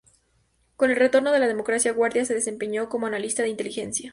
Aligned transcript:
Con 0.77 0.89
el 0.89 0.95
retorno 0.95 1.29
a 1.29 1.37
la 1.37 1.47
democracia, 1.47 1.93
Guardia 1.93 2.25
se 2.25 2.33
desempeñó 2.33 2.89
como 2.89 3.05
analista 3.05 3.43
de 3.43 3.49
inteligencia. 3.49 4.09